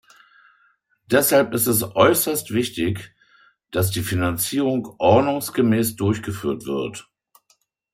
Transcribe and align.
Deshalb 1.11 1.53
ist 1.53 1.67
es 1.67 1.83
äußerst 1.83 2.55
wichtig, 2.55 3.13
dass 3.69 3.91
die 3.91 4.01
Finanzierung 4.01 4.95
ordnungsgemäß 4.97 5.95
durchgeführt 5.95 6.65
wird. 6.65 7.07